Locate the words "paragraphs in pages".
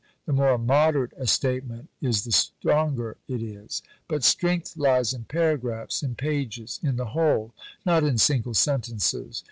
5.25-6.79